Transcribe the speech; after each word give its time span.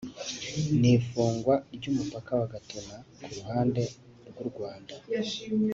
ni 0.79 0.91
ifungwa 0.97 1.55
ry’umupaka 1.75 2.31
wa 2.39 2.47
Gatuna 2.53 2.95
ku 3.23 3.27
ruhande 3.35 3.81
rw’u 4.29 4.45
Rwanda 4.49 4.93